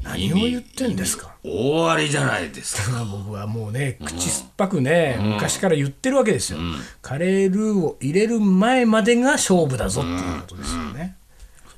[0.04, 1.34] 何を言ってんですか？
[1.44, 3.04] 大ありじゃないですか。
[3.06, 6.60] 僕はもうね口酸っぱくね、昔から言ってるわけですよ、
[7.02, 11.16] カレールーを入れる前までが勝負だぞっていうことですよね、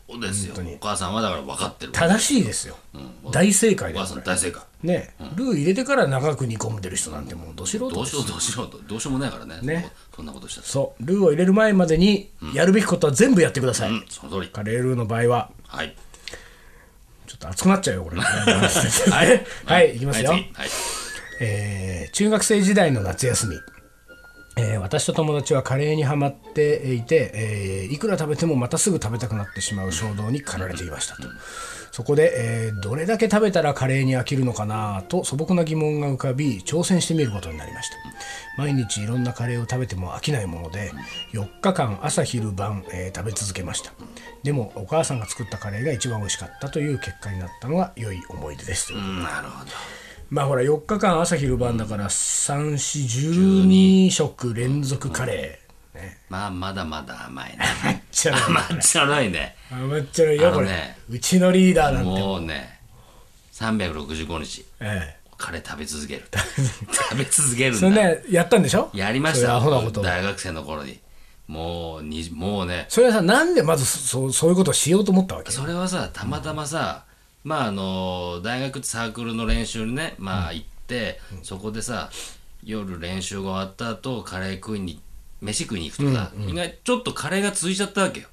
[0.10, 0.56] そうですよ。
[0.58, 1.92] お母さんはだから分かってる。
[1.94, 2.78] 正しいですよ、
[3.32, 4.62] 大正解お母だよさん大正解。
[4.84, 8.80] ね、ルー入れてから長く煮込んでる人なんてもうど素人ですどうしようどうしようと。
[8.88, 9.60] どうしようもないからね。
[9.64, 9.92] ね。
[10.16, 10.68] そんなことしたら。
[10.68, 11.06] そう。
[11.06, 14.06] ルーを入れる前までにやるべきことは全部やってください、うん。
[14.08, 14.50] その通り。
[14.50, 15.50] カレールーの場合は。
[15.68, 15.96] はい。
[16.07, 18.18] ちょっと熱くなっちゃうよこ れ。
[18.20, 20.54] はい、はい、いきますよ、はい次。
[20.54, 20.70] はい。
[21.40, 23.56] えー中学生時代の夏休み、
[24.58, 31.24] えー私と友達はカレーにはまっていて、えーいくら食べてもまたすぐ食べたくなってしまう衝動に駆られていましたと
[31.98, 37.96] そこで、えーどれだけ食べたらカレーに飽きるのかなと素朴な疑問が浮かび挑戦してみることになりました。
[38.56, 40.92] 毎日いろんなカレーを食べても飽きないもので
[41.34, 43.94] 4日間朝昼晩、えー食べ続けました。
[44.44, 48.94] でもお母さんが作ったカレーが一番美味しかったという結果になったのが良い思い出です。
[48.94, 49.72] なるほど。
[50.30, 59.56] まあほら4日間朝昼晩だから3412食連続カレー、ね、まあまだまだ甘いね甘っちゃらい甘っちゃらいね。
[59.70, 60.98] 甘っちゃらいよこれ、ね。
[61.08, 62.10] うちのリーダーなんて。
[62.10, 62.80] もうね
[63.54, 64.66] 365日。
[64.80, 66.24] えカレー食べ続ける。
[66.92, 67.80] 食べ続けえ、るんだ。
[67.80, 68.90] それねやったんでしょ？
[68.96, 69.60] やりました。
[69.60, 71.00] 大学生の頃に。
[71.48, 72.88] もうにもうね。
[72.90, 75.52] それはさなんでまずそそういうことをしようと思ったわけ？
[75.52, 77.06] それはさたまたまさ、
[77.44, 82.10] まああの大学ってサークルの練習にねまあ行って、そこでさ
[82.64, 85.00] 夜練習が終わった後カレー食いに
[85.42, 88.28] 飯食いに行くとさ、意外ちょっとカレーが続いちゃったわけよ、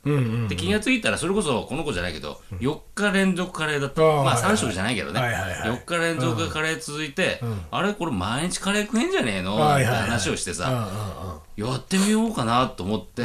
[0.48, 4.52] で気がついたらそれこそこの子じゃないけど、4日連続カレーだった、ああまあはいはい。
[4.52, 5.70] 3食じゃないけどね、はいはいはい。
[5.70, 7.40] 4日連続カレー続いて、
[7.70, 10.00] あれこれ毎日カレー食えんじゃねえの、はいはいはい。
[10.00, 11.44] って話をしてさ、うんうんうん。
[11.56, 13.22] やってみようかなと思って、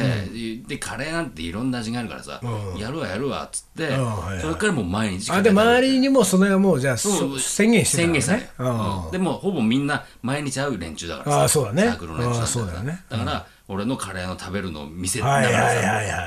[0.68, 2.40] でカレーなんていろんな味があるからさ、
[2.78, 4.40] やるわやるわっつって、んはいはい。
[4.40, 8.38] それからもう毎日あで周りににもそれはもうじゃあ宣言してたの宣言したね。
[8.40, 9.04] ね、うん。
[9.06, 9.10] うん。
[9.10, 11.82] でもほぼみんな毎日会う連中だからさあそうだね。
[11.84, 13.04] サークルの連中なんあそうだよね。
[13.08, 15.70] だから、俺のカレーの食べるのを見せながはいら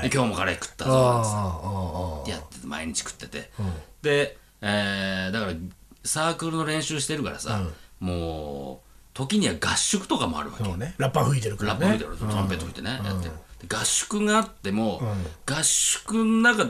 [0.12, 2.32] 今日もカレー食ったぞって。
[2.32, 3.50] あやってて毎日食ってて、
[4.02, 5.52] で、えーだから
[6.04, 7.62] サークルルの練習してるからさ、
[8.00, 10.94] もう時には合宿とかもあるわけね。
[10.96, 11.80] ラッパー吹いてるからね。
[11.80, 13.32] ラップ吹いてる、トランペット吹いてね、やってる。
[13.66, 15.02] で合宿があっても、
[15.46, 16.66] 合宿の中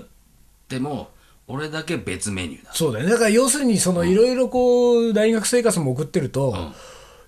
[0.69, 1.11] でも
[1.47, 3.13] 俺だけ別メニューだそうだよね。
[3.13, 6.73] だから要するにそのいろいろこう大学生活も送ってると、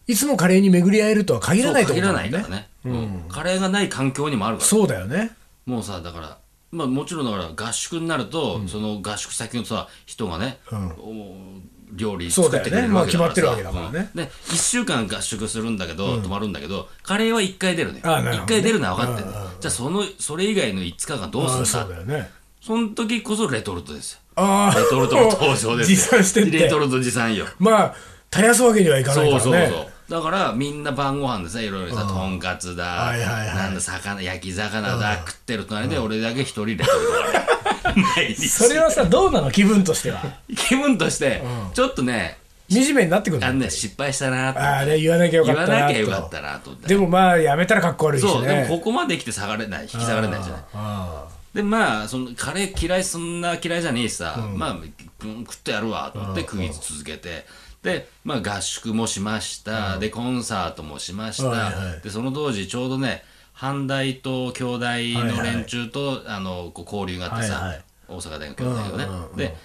[0.06, 2.22] いつもカレーに巡り合えるとは限らないと限思うね。
[2.22, 3.24] らないからね、うん。
[3.28, 4.68] カレーがない環境にもあるから。
[4.68, 5.32] そうだよね。
[5.66, 6.38] もうさだから
[6.70, 10.58] まあもちろんだから合宿になると、その合宿先のさ人がね、
[10.98, 11.34] お
[11.92, 13.34] 料理作ってくれるわけだからさ。
[13.34, 14.10] そうだよねまあ決まってるわけだからね。
[14.14, 14.22] うん。
[14.22, 18.00] で1週間合宿するんだけど、泊まるんだけどカレーは1回出るね。
[18.00, 18.02] ね。
[18.02, 19.28] 1回出るのは分かってる、
[19.60, 22.30] じゃあそのそれ以外の5日間どうするんだそうだよね。
[22.60, 24.20] その時こそレトルトですよ。
[24.36, 25.76] ああレトルトの登場ですよ。
[25.82, 26.58] 持参してって。
[26.58, 27.46] レトルト持参よ。
[27.58, 27.94] まあ
[28.30, 29.40] 絶やすわけにはいかないからね。
[29.40, 33.56] そうそうそうだからみんな晩ご飯でさいろいろさとんかつだ、はいはいはい。
[33.56, 36.94] なんだ魚焼き魚だ、食ってる隣で俺だけ一人レトルト
[37.88, 39.50] がね毎日それはさどうなの？
[39.50, 40.22] 気分としては。
[40.56, 41.42] 気分として
[41.74, 42.38] ちょっとね
[42.70, 44.60] 惨めになってくるあののね失敗したなと。
[44.60, 45.86] ああね言わなきゃよか言わったなと。
[45.86, 48.30] なきゃよかったなとでもまあやめたらかっこ悪いしね。
[48.32, 50.62] そうでもここまで来て下がれない引き下がれないじゃない？
[50.74, 54.92] あでまあそのカレー嫌いそんな嫌いじゃねえしさ、まあ、うん
[55.46, 57.46] 食ってやるわと思って食い続けて
[57.86, 62.00] で、まあ、合宿もしました、でコンサートもしました、はいはい。
[62.02, 63.22] でその当時ちょうどね
[63.54, 67.84] 阪大と京大の連中と、あのこう交流があってさ、はいはい。
[68.08, 69.56] 大阪大学京大学ね、で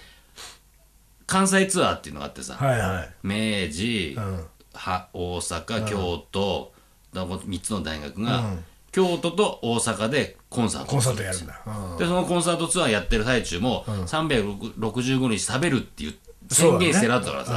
[1.26, 3.10] 関西ツアーっていうのがあってさ、あはいはい。
[3.24, 4.46] 明治、ん。
[4.74, 6.72] は大阪、京都
[7.14, 8.44] だこ3つの大学が、
[8.92, 10.88] 京都と大阪でコンサート。
[10.92, 11.60] コンサートやるんだ。
[11.66, 11.98] うん。
[11.98, 17.52] でそのコンサートツアーやってる最中も、365日食べるっていうそうだね宣言してるあったからさ。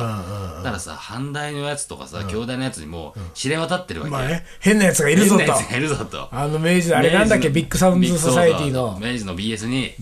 [0.58, 4.12] だ,、からさ阪大のやつとかさ京大のやつにも知れ渡ってるわけ。
[4.12, 5.38] よ、まあね変なやつがいるぞと。
[5.38, 6.28] 変なやつがいるぞと。
[6.30, 8.98] あの明治のあれなんだっけビッグサウンズソサエティの。
[9.00, 9.94] 明治の BS に、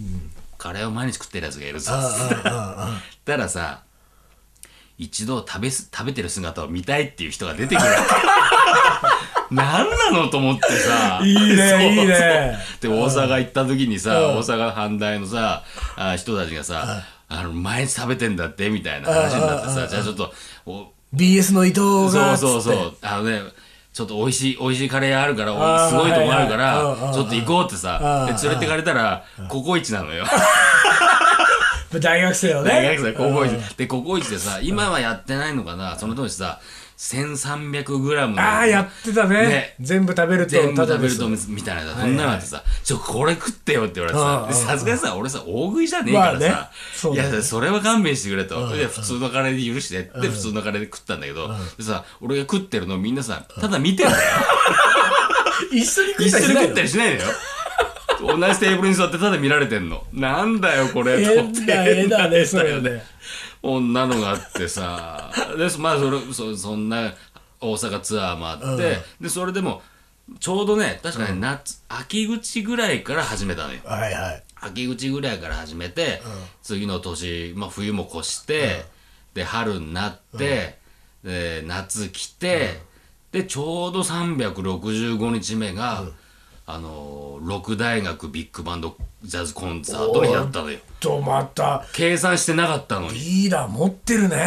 [0.59, 1.93] カレーを毎日食ってるやつがいるぞ
[3.25, 3.83] たらさ
[4.97, 7.89] 一度食べす食べてる姿を見たいっていう人が出てくる。
[9.51, 11.21] 何なのと思ってさ。
[11.23, 11.83] いいねそう。
[11.83, 12.59] いいね。
[12.81, 15.65] で大阪行った時にさ、大阪阪大のさ
[15.97, 17.03] あ人たちがさ、
[17.35, 20.33] あの毎日食べてんだってみたいな話になってさ、じゃあちょっと
[20.67, 21.81] お BS の伊藤
[22.17, 22.95] がそうそうそう。
[23.03, 23.41] あのね
[23.93, 27.15] ちょっと美味しい美味しいカレー屋あるからすごいとこあるかはいらはい。
[27.15, 30.25] ちょっと行こうってさで連れてかれたらココイチなのよ。
[32.01, 32.71] 大学生のね。
[32.71, 33.77] 大学生ココイチ。
[33.77, 36.59] でココイチでさ今はやってないのかなその当時さ
[37.03, 39.35] 1300g のああやってたね。
[39.49, 39.75] ね。
[39.81, 46.71] 全部食べると全部食べるとみたいなそんなのあってさ、ちょ、これ食ってよって言われてうんさ、でさすがにさ、俺さ、大食いじゃねえからさ、
[47.13, 48.69] いや、それは勘弁してくれと。
[48.77, 54.19] で、普通のカレーで許してって、普通のカレーで食ったんだけど、でさ、俺が食ってるのみんなさ、ただ見てんだよ。
[55.73, 57.29] 一緒に食ったたりしないのよ。
[58.21, 60.05] 同じテーブルに座ってただ見られてんの。
[60.13, 61.61] なんだよ、これ、と思って。
[61.63, 62.45] 変 な絵だね。
[62.47, 63.05] それね
[63.63, 65.31] 女のがあってさ。
[65.57, 67.13] でまあそれそそんな
[67.61, 69.83] 大阪ツアーもあって、でそれでも
[70.41, 73.81] ちょうどね確かね、夏秋口ぐらいから始めたのよ。
[73.85, 74.43] はいはい。
[74.55, 76.23] 秋口ぐらいから始めて、
[76.63, 78.85] 次の年、まあ、冬も越して、
[79.35, 80.79] で春になって、
[81.25, 82.81] で夏来て、
[83.33, 86.05] でちょうど365日目が、
[86.67, 90.79] あのー六大学ビッグバンドジャズコンサートの日だったのよ。
[91.01, 91.85] とまた。
[91.93, 93.19] 計算してなかったのに。
[93.19, 94.39] リーダー持ってるね。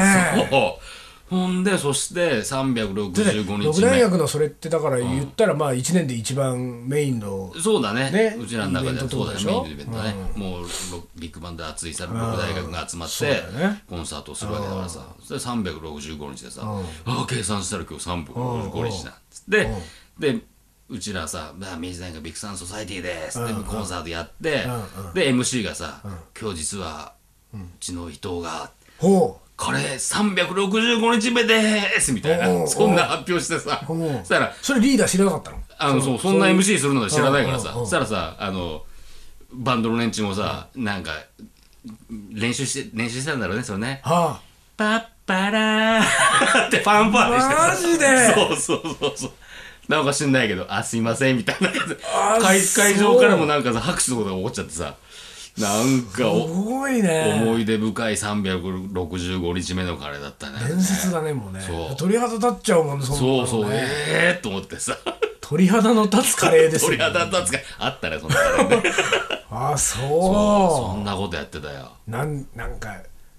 [1.30, 8.12] ほんでそして365日六大学のそれってだから言ったらまあ1年で一番メインのそうだね。
[8.12, 9.44] ねうちらの中ではそうだね。
[9.44, 10.68] メインのイベントだね、もうろ
[11.16, 13.42] ビッグバンドで熱いさ六大学が集まって
[13.90, 15.16] コンサートをするわけだからさ。
[15.24, 19.70] それ365日でさああ計算したら今日365日だっつって。
[20.20, 20.42] で
[20.88, 24.68] うちらさ「まあ明治大学 Big Sounds Society です」ってコンサートやって
[25.14, 26.02] で MC がさ
[26.40, 27.14] 「今日実は
[27.54, 33.82] うちの伊藤がほこれ365日目です」みたいなそんな発表してさ。
[33.84, 33.88] う。
[33.88, 33.96] そ
[34.26, 35.58] したらうそれリーダー知らなかったの？
[35.78, 37.74] あのそうそんな MC するので知らないからさ。
[37.74, 38.84] そしたらさあの
[39.52, 41.12] バンドの連中もさなんか
[42.32, 44.02] 練習して練習してたんだろうねそれね。
[44.04, 44.40] は
[44.78, 47.68] パッパラーってファンファーレしてさ。
[47.70, 48.34] マジで？
[48.36, 49.32] そうそうそうそう
[49.88, 51.70] なんか知んないけどあすいませんみたいな。
[51.70, 54.96] 感じであ会そう会場からもなんかさ拍手とかが起こっちゃってさ。
[55.58, 57.42] なんかあすおごいね。
[57.42, 60.60] 思い出深い365日目のカレーだったね。
[60.68, 61.62] 伝説だねもうね。
[61.62, 61.96] そう。
[61.96, 63.20] 鳥肌立っちゃうもんねそね。
[63.20, 63.88] そうそうえ
[64.36, 64.98] えー、と思ってさ。
[65.40, 66.98] 鳥肌の立つカレーですよ。
[66.98, 68.92] 鳥肌立つかあったねそんなカレーね。
[69.50, 70.00] あそう。
[70.02, 71.92] そんなことやってたよ。
[72.08, 72.94] なんなんか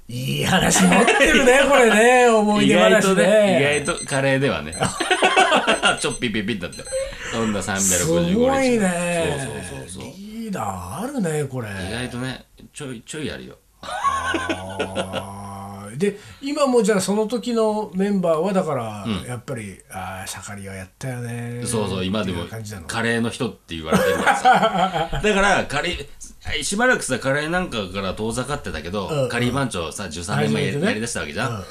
[0.08, 2.28] いい話持ってるねこれね。
[2.28, 3.80] 思 い意出話外とねね。
[3.80, 4.74] 意外とカレーではね
[6.00, 6.84] ちょっぴぴぴだって。
[7.32, 9.38] そんな365日すごいね。
[9.42, 10.12] そうそうそうそう。
[10.12, 11.68] リーダーあるねこれ。
[11.68, 13.58] 意外とねちょいちょいやるよ。
[13.82, 15.96] あー。
[15.96, 21.62] で今もじゃあその時のメンバーはだから、やっぱりああ盛りはやったよね。
[21.64, 22.86] そうそう今でもっていう感じなの。
[22.86, 25.20] カレーの人って言われてるからさ。
[25.22, 30.86] だからカレーしばらくさカレーなんかから遠ざかってたけど、カリー番長さ13年前や初めてね。
[30.86, 31.64] やりだしたわけじゃん。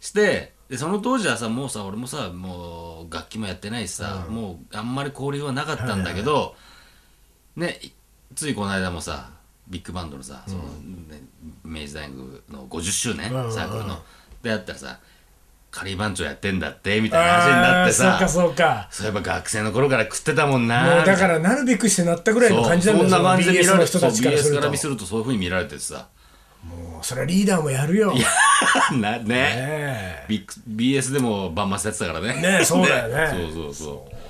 [0.00, 6.54] してでその当時はさもうさ俺もさもう楽器もやってないしさ、もうあんまり交流はなかったんだけど、
[7.56, 7.90] ねい
[8.36, 9.30] ついこの間もさ
[9.66, 11.22] ビッグバンドのさ、そのね、
[11.64, 13.98] 明治大学の50周年、うんうんサークルの。
[14.42, 15.00] でやったらさ
[15.72, 18.88] カリー番長やってんだってみたいな話になってさあーそうかそうか。
[18.90, 26.08] そういえば学生の頃から食ってたもんなもうだからなるべくしてなったぐらいの感じなんだよそんな感じで見られ BS の人たちからす BS から見するとそういうふうに見られててさ
[26.64, 28.12] もうそれはリーダーもやるよ。
[28.12, 28.24] ね
[29.00, 29.24] なね。
[29.28, 30.26] え。
[30.28, 32.58] ビッグ BS でもバンマスやってたからね。
[32.58, 33.28] ねそうだよ ね。
[33.30, 34.20] そうそうそう。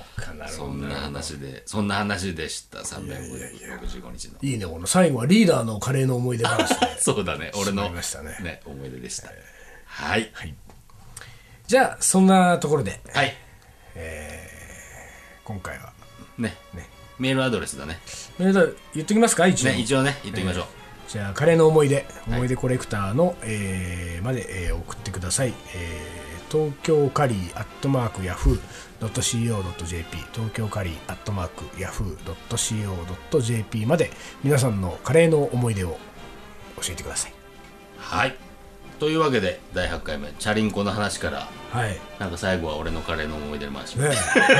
[0.47, 2.79] そんな話でそんな話でした。
[2.79, 4.37] 365日の。
[4.41, 6.87] いいねこの最後はリーダーのカレーの思い出話で。
[6.99, 7.51] そうだね。
[7.55, 8.61] 俺のしまいましたね。
[8.65, 9.29] 思い出でした。
[9.85, 10.31] はい。
[11.67, 13.01] じゃあそんなところで。
[13.13, 13.35] はい。
[15.43, 15.91] 今回は。
[16.37, 16.55] ね。
[17.19, 17.99] メールアドレスだね。
[18.39, 19.71] メール言っときますか一応。
[19.71, 20.80] ね一応ね言ってみましょう
[21.11, 32.17] じゃあカレーの思い出思い出コレクターの、えーまで、えー送ってください、えー東京カリーアットマークヤフー .co.jp 東京カリーアットマークヤフー
[32.49, 34.11] .co.jp まで
[34.43, 35.97] 皆さんのカレーの思い出を
[36.81, 37.33] 教えてください。
[37.97, 38.50] はい。
[39.01, 41.97] というわけで第8回目チャリンコの話からはい。
[42.19, 43.95] なんか最後は俺のカレーの思い出話。
[43.95, 44.09] ね、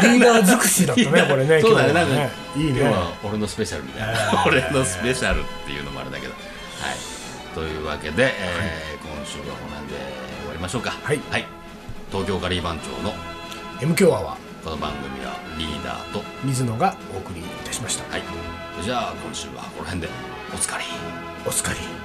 [0.01, 2.13] リーダー尽くしだったね これねそうだねなんか
[2.55, 2.79] いいね。
[2.79, 4.43] 今日は俺のスペシャルみたいな。
[4.47, 6.33] 俺のスペシャルっていうのもあれだけど。
[6.33, 7.53] はい。
[7.53, 9.99] というわけで、えー今週はこの辺で
[10.39, 10.95] 終わりましょうか。
[11.03, 11.19] はい。
[12.09, 13.13] 東京カリー番長の
[13.79, 14.63] M 強アワー。
[14.63, 18.11] この番組はリーダーと水野がお送りいたしました。
[18.11, 18.23] はい。
[18.83, 20.09] じゃあ今週はこの辺で
[20.51, 20.85] おつかり
[21.45, 22.00] お疲れ